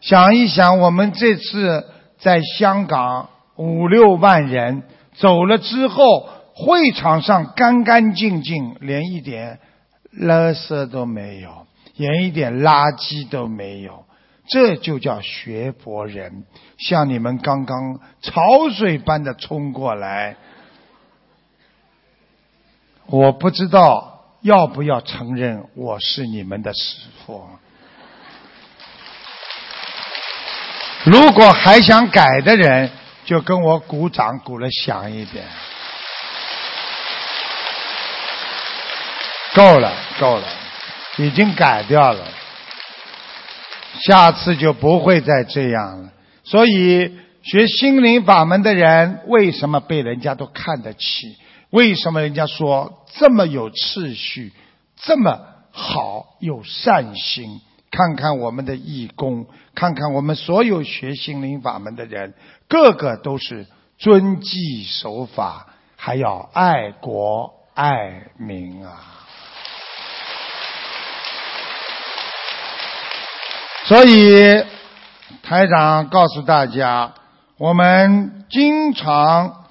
[0.00, 1.84] 想一想，我们这次
[2.18, 9.58] 在香港五六万人走了之后，会场上干干净净，连一点
[10.18, 14.05] 垃圾都没有，连一点垃圾都没有。
[14.48, 16.44] 这就叫学佛人。
[16.78, 20.36] 像你们刚刚潮水般的冲过来，
[23.06, 27.48] 我不知道要不要承认我是你们的师傅。
[31.04, 32.90] 如果还想改的人，
[33.24, 35.44] 就跟我鼓掌，鼓得响一点。
[39.54, 40.44] 够了，够了，
[41.16, 42.24] 已经改掉了，
[44.04, 46.10] 下次就不会再这样了。
[46.44, 51.36] 所以学心灵法门的人，为什么被人家都看得起？
[51.70, 54.52] 为什么人家说这么有秩序，
[54.96, 55.40] 这么
[55.72, 57.60] 好，有善心？
[57.90, 62.34] 看看我们的义工，看看我们所有学心灵法门的人，
[62.68, 63.66] 个个都是
[63.96, 65.66] 遵纪守法，
[65.96, 69.15] 还要爱国爱民啊！
[73.86, 74.64] 所以，
[75.44, 77.14] 台长告诉大家，
[77.56, 79.64] 我们经常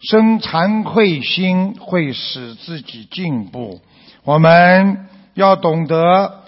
[0.00, 3.80] 生惭愧心，会使自己进步。
[4.24, 6.40] 我们要懂得，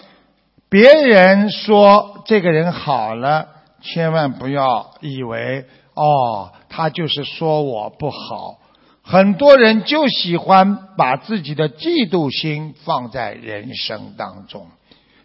[0.69, 3.47] 别人说这个人好了，
[3.81, 5.63] 千万不要以为
[5.93, 8.57] 哦，他就是说我不好。
[9.01, 14.67] 很多人就喜欢把自己的嫉妒心放在人生当中，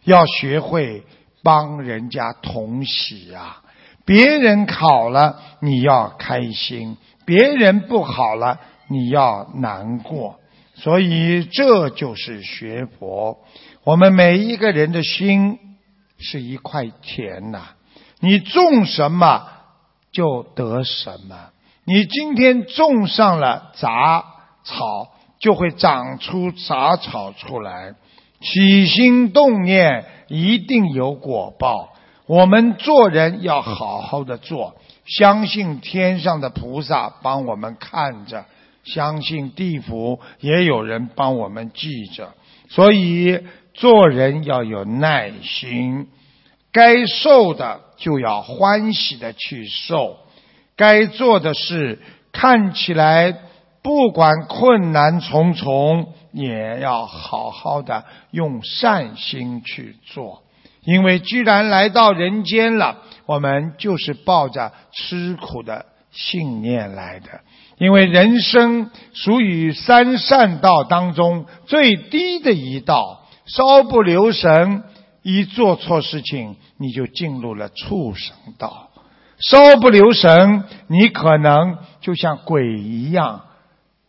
[0.05, 1.03] 要学会。
[1.43, 3.63] 帮人家同喜啊！
[4.05, 8.59] 别人好了，你要开心；别人不好了，
[8.89, 10.41] 你要难过。
[10.75, 13.39] 所以这就是学佛。
[13.85, 15.59] 我们每一个人的心
[16.19, 17.61] 是一块田呐，
[18.21, 19.49] 你种什么
[20.13, 21.51] 就得什么。
[21.85, 24.25] 你今天种上了杂
[24.65, 25.09] 草，
[25.41, 27.95] 就会长出杂草出来。
[28.41, 31.91] 起心动念一定有果报。
[32.27, 34.77] 我们做人要好好的做，
[35.07, 38.45] 相信天上的菩萨帮我们看着，
[38.85, 42.35] 相信地府也有人帮我们记着。
[42.69, 43.41] 所以
[43.73, 46.09] 做人要有耐心，
[46.71, 50.19] 该受的就要欢喜的去受，
[50.77, 51.99] 该做的事
[52.31, 53.35] 看起来
[53.83, 56.13] 不管困难重重。
[56.33, 60.43] 也要好好的用善心去做，
[60.85, 67.41] 因为既然来到人间了，我们就是抱着吃苦的信念来的。
[67.79, 74.83] 因为人生属于三善道当中最低的一道，稍不留神，
[75.23, 78.91] 一做错事情，你就进入了畜生道；
[79.39, 83.43] 稍不留神，你可能就像鬼一样。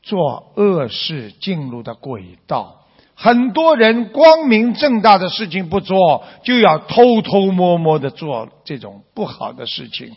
[0.09, 10.13] 做恶事进入的轨道，很多人光明正大的事情不做，就要偷偷摸摸的做这种不好的事情，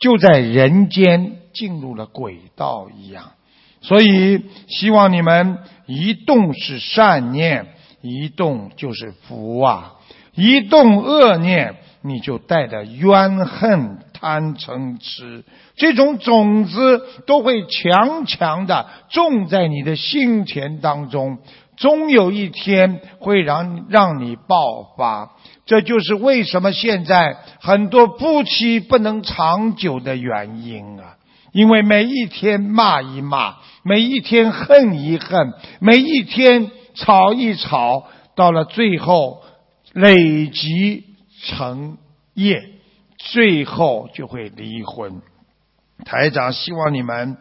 [0.00, 3.32] 就在人间进入了轨道一样。
[3.82, 7.66] 所以希望你们一动是善念，
[8.00, 9.96] 一动就是福啊！
[10.34, 13.98] 一动恶念，你就带着怨恨。
[14.24, 15.44] 贪嗔痴
[15.76, 21.40] 这种种子都会强强的种在你的心田当中，
[21.76, 25.32] 终有一天会让让你爆发。
[25.66, 31.16] 这就是为什么现在很多夫妻不能长久的原因啊！
[31.52, 38.04] 因为每一天骂一骂，每一天恨一恨，每一天吵一吵，
[38.34, 39.42] 到了最后
[39.92, 41.04] 累积
[41.42, 41.98] 成
[42.32, 42.70] 业。
[43.32, 45.22] 最后就会离婚。
[46.04, 47.38] 台长希望你们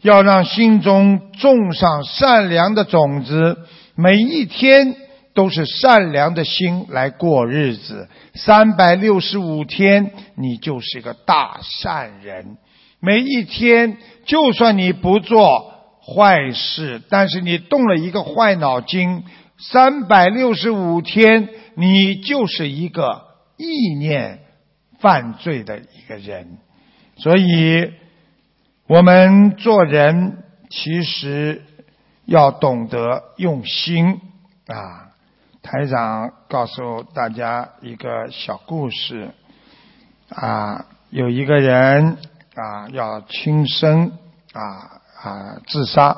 [0.00, 3.58] 要让心中种上善良的种子，
[3.94, 4.96] 每一天
[5.34, 8.08] 都是善良的心来过日子。
[8.34, 12.56] 三百六十五天，你就是一个大善人。
[13.00, 19.24] 每一天，就算你不做坏事，但是你动了一个坏脑筋，
[19.58, 23.22] 三百六十五天，你就是一个
[23.56, 24.40] 意念。
[25.00, 26.58] 犯罪的一个人，
[27.16, 27.94] 所以
[28.86, 31.62] 我们做人其实
[32.26, 34.20] 要懂得用心
[34.66, 35.08] 啊。
[35.62, 39.30] 台长告诉大家一个小故事
[40.28, 42.18] 啊，有一个人
[42.54, 44.12] 啊要轻生
[44.52, 46.14] 啊啊自杀，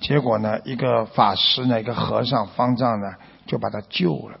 [0.00, 3.14] 结果呢，一个法师呢，一个和尚方丈呢，
[3.46, 4.38] 就把他救了。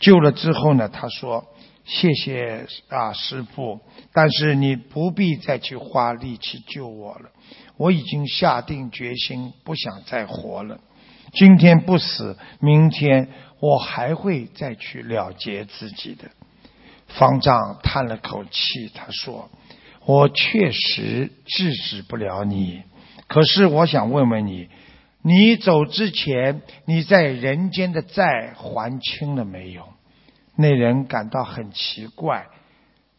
[0.00, 1.46] 救了之后呢，他说。
[1.84, 3.80] 谢谢啊，师傅，
[4.12, 7.30] 但是你不必再去花力气救我了。
[7.76, 10.78] 我已经下定决心，不想再活了。
[11.32, 13.28] 今天不死，明天
[13.58, 16.30] 我还会再去了结自己的。
[17.08, 19.50] 方丈叹了口气，他说
[20.06, 22.82] ：“我确实制止不了你，
[23.26, 24.68] 可是我想问问你，
[25.22, 29.88] 你走之前，你在人间的债还清了没有？”
[30.56, 32.46] 那人感到很奇怪，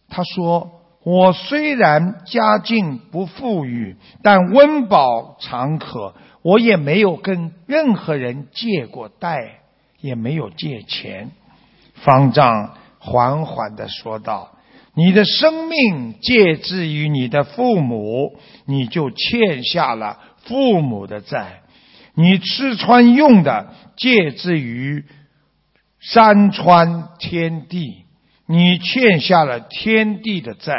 [0.10, 0.72] 他说
[1.04, 9.60] ：“我虽然家境不富裕，但温饱常可，我也没有跟任何人借过贷，
[10.00, 11.32] 也没有借钱。”
[12.04, 12.78] 方丈。
[13.06, 14.54] 缓缓的说道
[14.96, 21.64] ：“你的生命借之于你的父母，你就欠下了父母的债；
[22.14, 25.04] 你吃穿用的借之于
[26.04, 28.04] 山川天地，
[28.46, 30.74] 你欠下了天地的债；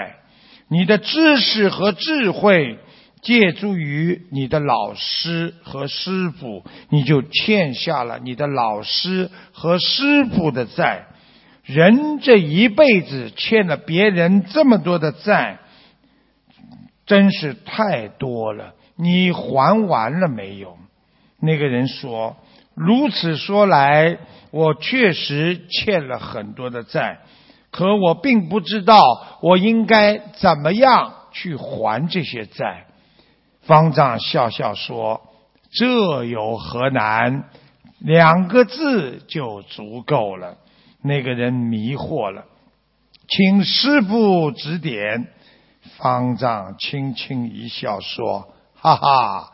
[0.69, 2.79] 你的知识和智慧
[3.23, 11.07] 借助于你的老师和师傅，你就欠下了你的老师和师傅的债。”
[11.65, 15.61] 人这一辈子欠了别人这么多的债，
[17.07, 18.75] 真是太多了。
[18.97, 20.77] 你还完了没有？
[21.41, 22.37] 那个人说
[22.77, 24.19] ：“如此说来，
[24.55, 27.19] 我确实欠了很多的债，
[27.73, 29.03] 可我并不知道
[29.43, 32.87] 我应该怎么样去还这些债。”
[33.67, 35.23] 方丈笑笑说
[35.75, 37.49] ：“这有何难？
[37.99, 40.59] 两个字就足够了。”
[41.03, 42.45] 那个人迷惑了，
[43.27, 45.27] 请师傅指点。
[45.99, 49.53] 方丈轻轻一笑说：“哈哈，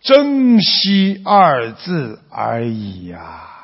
[0.00, 3.58] 珍惜二字而已呀。”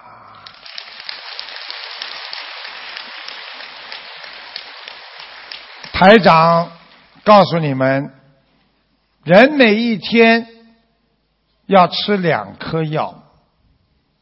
[5.99, 6.73] 台长
[7.25, 8.13] 告诉你们，
[9.25, 10.47] 人每一天
[11.65, 13.23] 要吃两颗药，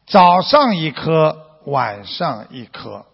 [0.07, 1.41] 早上一颗。
[1.65, 3.07] 晚上一颗，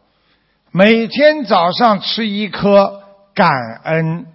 [0.72, 3.02] 每天早上吃一颗，
[3.34, 3.50] 感
[3.86, 4.26] 恩；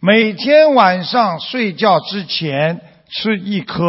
[0.00, 2.80] 每天晚上睡觉之前
[3.10, 3.82] 吃一颗，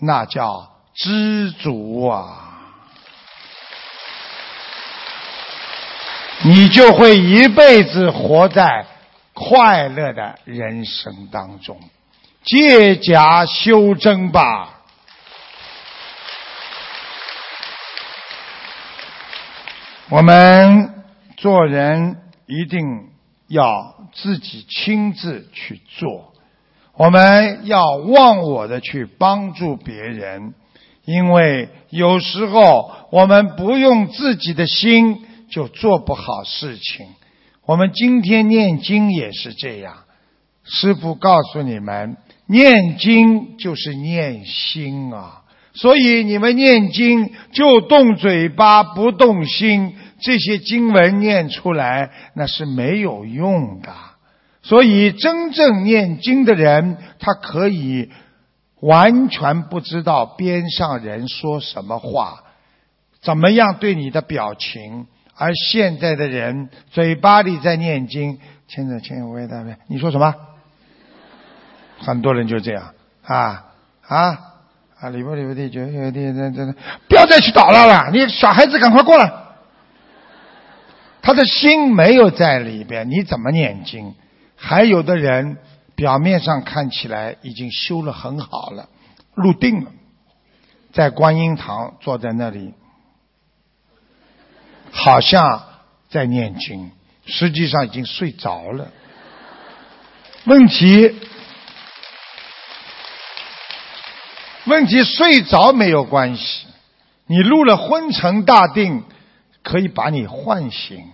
[0.00, 2.44] 那叫知足啊！
[6.42, 8.84] 你就会一辈子活在
[9.38, 11.78] 快乐的人生当中。
[12.44, 14.74] 借假修真吧。
[20.08, 21.04] 我们
[21.36, 22.16] 做人
[22.46, 23.10] 一定
[23.46, 26.32] 要自己亲自去做，
[26.94, 30.54] 我们要忘我的去帮助别人，
[31.04, 37.06] 因为有时候我们不用自己的心就做不好事情。
[37.68, 40.04] 我们今天念经也是这样，
[40.64, 42.16] 师父告诉你们，
[42.46, 45.42] 念经就是念心啊。
[45.74, 53.92] 所以你们念经就动嘴巴不动心，这些经文念出来那是没有用的。
[54.62, 58.08] 所以真正念经的人，他可以
[58.80, 62.44] 完全不知道边上人说什么话，
[63.20, 65.06] 怎么样对你的表情。
[65.38, 70.34] 而现在的人嘴巴里在念经，亲着亲我也在念，你说什么？
[72.00, 73.64] 很多人就这样啊
[74.06, 74.38] 啊。
[75.00, 76.74] 啊，里边里边的就有点这这，
[77.08, 78.10] 不要再去捣乱了。
[78.10, 79.32] 你小孩子赶快过来，
[81.22, 84.16] 他的心没有在里边，你怎么念经？
[84.56, 85.58] 还有的人
[85.94, 88.88] 表面上看起来已经修了很好了，
[89.36, 89.92] 入定了，
[90.92, 92.74] 在观音堂坐在那里，
[94.92, 95.62] 好像
[96.10, 96.90] 在念经，
[97.26, 98.88] 实际上已经睡着了。
[100.44, 101.14] 问题。
[104.64, 106.66] 问题睡着没有关系，
[107.26, 109.02] 你入了昏沉大定，
[109.62, 111.04] 可以把你唤醒。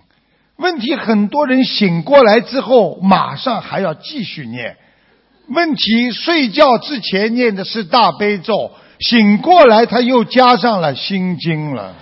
[0.57, 4.75] 问题很多人醒过来之后，马上还要继续念。
[5.47, 11.95] 问题睡觉之前念的是大悲咒，醒过来他又加上了心经了。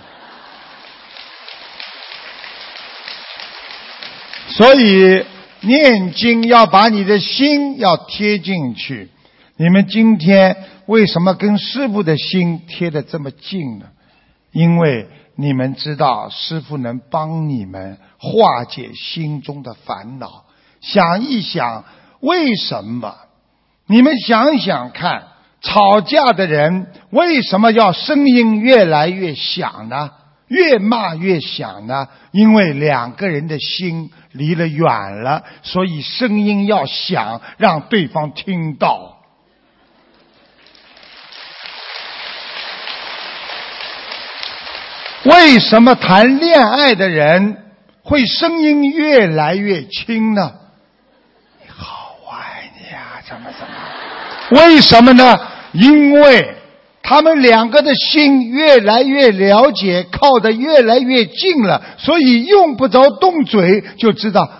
[4.56, 5.24] 所以
[5.60, 9.10] 念经要把你的心要贴进去。
[9.56, 10.56] 你们今天。
[10.86, 13.86] 为什么跟师傅的心贴得这么近呢？
[14.52, 20.44] 因为你们知道师傅能帮你们化解心中的烦恼。
[20.82, 21.86] 想一想，
[22.20, 23.14] 为什么？
[23.86, 25.28] 你们想想看，
[25.62, 30.10] 吵架的人为什么要声音越来越响呢？
[30.48, 32.08] 越骂越响呢？
[32.30, 39.12] 因为两个人的心离了远了，所以声音要响，让对方听到。
[45.24, 47.64] 为什么谈恋爱的人
[48.02, 50.52] 会声音越来越轻呢？
[51.62, 54.60] 你好爱你呀，怎么怎么？
[54.60, 55.34] 为什么呢？
[55.72, 56.53] 因为
[57.06, 64.50] 他们两个的心越来越了解，靠得越来越近了，所以用不着动嘴就知道。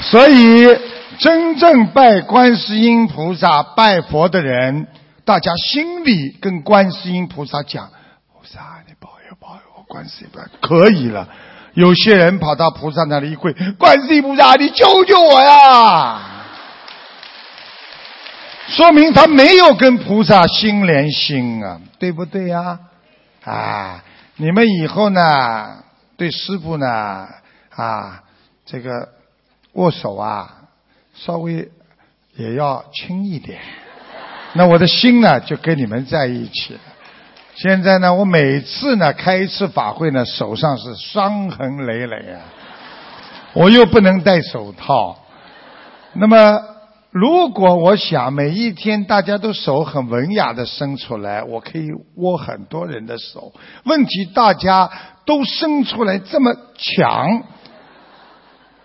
[0.00, 0.78] 所以，
[1.18, 4.86] 真正拜观世音菩萨、拜佛的人，
[5.24, 7.90] 大家心里跟观世音菩萨讲
[8.32, 11.28] ：“菩萨，你保佑保佑我，观世音菩萨可以了。”
[11.78, 16.20] 有些人跑到菩萨那里一跪：“观世音菩萨，你救救我呀！”
[18.68, 22.80] 说明他没有跟菩萨心连心啊，对不对呀？
[23.44, 24.02] 啊，
[24.36, 25.84] 你们以后呢，
[26.16, 27.28] 对师傅呢，
[27.74, 28.22] 啊，
[28.66, 29.10] 这个。
[29.74, 30.50] 握手啊，
[31.14, 31.70] 稍微
[32.34, 33.60] 也要轻一点。
[34.54, 36.76] 那我的心呢，就跟你们在一起。
[37.60, 42.38] 现在呢，我每次呢开一次法会呢，手上是伤痕累累啊。
[43.52, 45.18] 我又不能戴手套。
[46.12, 46.60] 那么，
[47.10, 53.52] 如果我想每一天大家都手很文雅的伸出来，我可以握很多人的手。
[53.86, 54.88] 问题大家
[55.26, 57.42] 都伸出来这么强。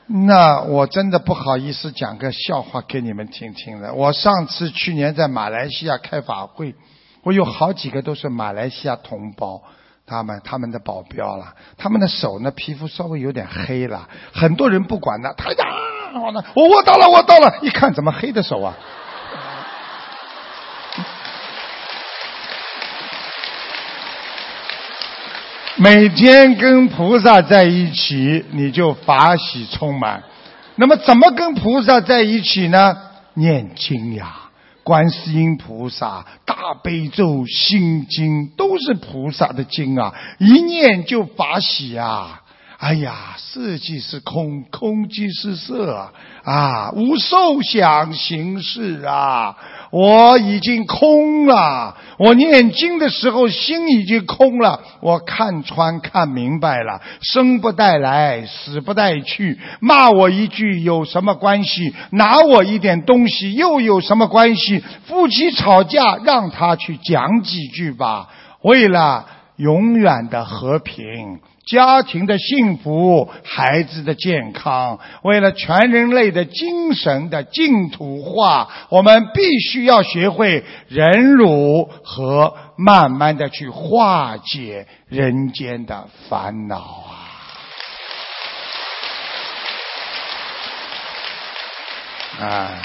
[0.07, 3.93] 那我真的不好意思讲个笑话给你们听听了。
[3.93, 6.74] 我上次去年在马来西亚开法会，
[7.24, 9.63] 我有好几个都是马来西亚同胞，
[10.05, 15.65] 他们他们的保镖了，他们的手呢皮肤稍微有点黑了，很多人不管的，他呀，
[16.53, 18.76] 我握到了，我到了，一看怎么黑的手啊？
[25.76, 30.21] 每天跟菩萨在一起，你就法喜充满。
[30.76, 32.95] 那么，怎么跟菩萨在一起呢？
[33.34, 34.43] 念经呀，
[34.84, 42.41] 观世音菩萨、大悲咒、心经都是菩萨的经啊，一念就法喜啊。
[42.79, 46.11] 哎呀，色即是空，空即是色
[46.43, 46.91] 啊！
[46.91, 49.55] 无受想行识啊！
[49.94, 51.96] 我已经空了。
[52.18, 54.82] 我念经的时候，心已经空了。
[55.02, 59.60] 我看穿、看明白了，生不带来，死不带去。
[59.80, 61.94] 骂我一句有什么关系？
[62.10, 64.84] 拿我一点东西又有什么关系？
[65.06, 68.30] 夫妻吵架，让他去讲几句吧。
[68.64, 69.28] 为了
[69.58, 71.39] 永远的和平。
[71.66, 86.78] 家庭的幸福，孩子的健康，为了全人类的精神的净土化，我们必须要学会忍辱和慢慢的去化解人间的烦恼
[92.39, 92.45] 啊！
[92.45, 92.82] 啊，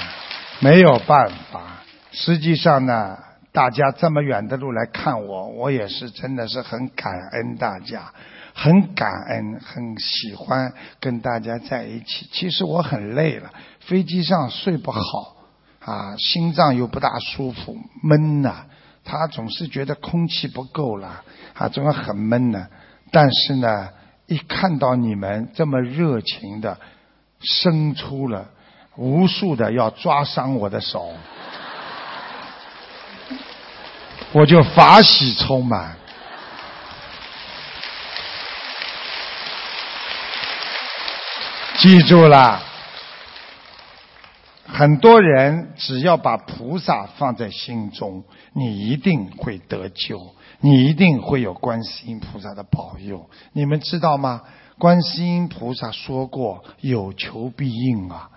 [0.61, 1.83] 没有办法。
[2.12, 3.16] 实际上呢，
[3.59, 8.13] 大家这么远的路来看我，我也是真的是很感恩大家。
[8.55, 12.29] 很感恩，很喜欢跟大家在一起。
[12.31, 13.51] 其实我很累了，
[13.81, 15.01] 飞机上睡不好，
[15.85, 18.65] 啊，心脏又不大舒服，闷呐。
[19.05, 22.65] 他总是觉得空气不够了，啊，总是很闷呢。
[23.11, 23.89] 但是呢，
[24.29, 26.79] 一看到你们这么热情的
[27.41, 28.51] 伸出了
[28.97, 31.13] 无数的要抓伤我的手，
[34.33, 35.97] 我就法喜充满。
[41.79, 42.61] 记住了，
[44.66, 53.31] 很多人只要把菩萨放在心中，你一定会得救，你一定会有观世音菩萨的保佑。
[53.53, 54.43] 你们知道吗？
[54.76, 58.29] 观世音菩萨说过“有求必应”啊，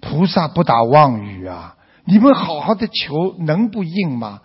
[0.00, 1.76] 菩萨不打妄语啊。
[2.04, 4.40] 你们好好的求，能不应吗？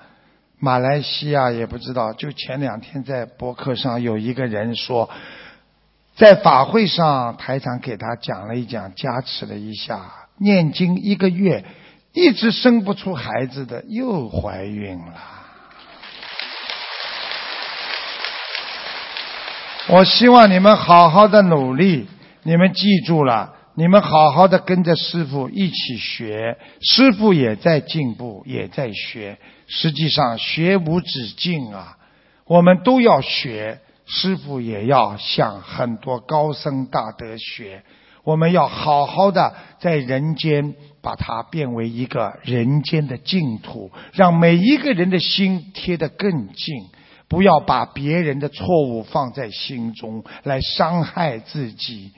[0.64, 5.10] 马来西亚也不知道，就前两天在博客上有一个人说。
[6.16, 10.00] 在法会上，台长给他讲了一讲，加持了一下，
[10.38, 11.66] 念经一个月，
[12.14, 15.14] 一直生不出孩子的，又怀孕了。
[19.88, 22.08] 我希望你们好好的努力，
[22.44, 29.40] 你们记住了，你们好好的跟着师傅一起学，师傅也在进步，也在学。
[29.66, 31.98] 实际上，学无止境啊，
[32.46, 33.80] 我们都要学。
[34.06, 37.84] 师傅也要向很多高僧大德学，
[38.24, 46.76] 我们要好好的在人间把它变为一个人间的净土，让每一个人的心贴得更近，
[47.30, 52.12] 不要把别人的错误放在心中来伤害自己。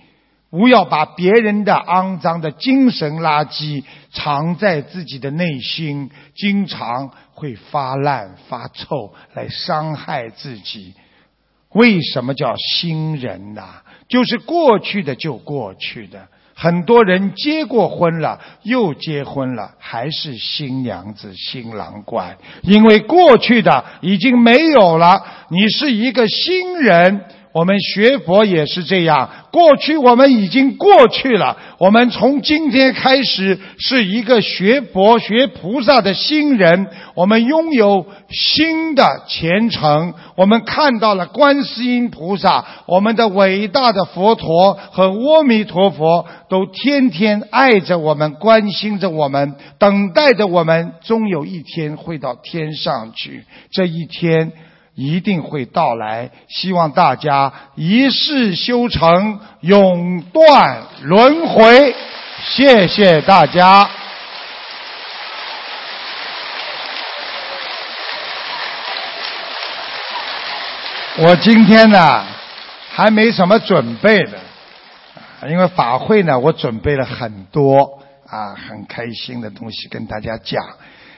[0.56, 3.84] 不要把别人的肮脏的精神垃圾
[4.14, 10.94] 藏在自己的内心，经常会发烂发臭，来伤害自己。
[11.74, 13.82] 为什么叫新人呐？
[14.08, 16.30] 就是过去的就过去的。
[16.54, 25.22] 很多人结过婚了，又结婚了，还是新娘子新郎官，因为过去的已经没有了。
[25.50, 27.26] 你是一个新人。
[27.56, 54.52] 我们学佛也是这样，过去我们已经过去了，我们从今天开始是一个学佛学菩萨的新人，我们拥有新的前程，我们看到了观世音菩萨，我们的伟大的佛陀和阿弥陀佛都天天爱着我们，关心着我们，等待着我们，终有一天会到天上去，这一天。
[54.96, 61.94] 一定会到来，希望大家一世修成，永断轮回。
[62.42, 63.90] 谢谢大家。
[71.18, 72.24] 我今天呢，
[72.90, 74.38] 还没什么准备的，
[75.50, 80.64] 因为法会呢，我准备了很多啊，很开心的东西跟大家讲，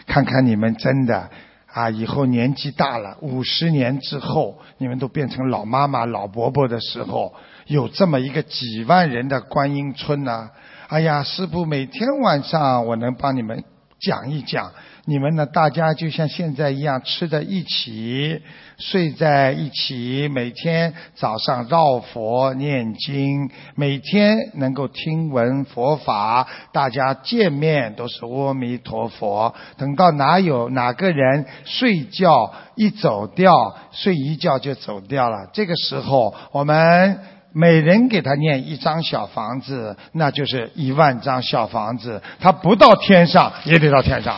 [0.07, 1.29] 看看你们真的。
[1.71, 7.33] 啊，以后年纪大了，五十年之后，你们都变成老妈妈、老伯伯的时候，
[7.67, 10.49] 有这么一个几万人的观音村呢？
[10.87, 13.63] 哎呀，师傅每天晚上我能帮你们
[13.99, 14.71] 讲一讲。
[15.09, 15.45] 你们呢？
[15.45, 18.41] 大家就像现在一样，吃在一起，
[18.77, 29.55] 睡在一起，每天早上绕佛念经，每天能够听闻佛法，大家见面都是阿弥陀佛。
[29.77, 37.21] 等到哪有哪个人睡觉一走掉，睡一觉就走掉了，这个时候我们
[37.53, 44.37] 每人给他念一张小房子，那就是一万张小房子，他不到天上也得到天上。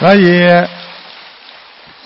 [0.00, 0.66] 所以，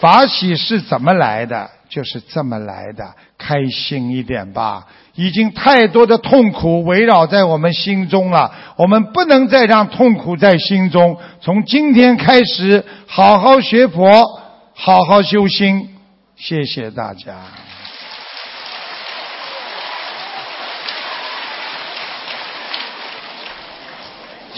[0.00, 1.70] 法喜是怎么来的？
[1.88, 3.14] 就是这么来的。
[3.38, 11.16] 开心一点吧，已经太多的痛苦围绕在我们心中了，我们不能再让痛苦在心中。
[11.40, 14.04] 从今天开始，好好学佛，
[14.74, 15.96] 好好修心。
[16.36, 17.67] 谢谢大家。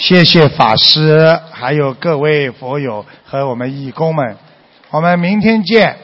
[0.00, 4.34] 谢谢法师，还有各位佛友和我们义工们，
[4.90, 5.94] 我们明天见。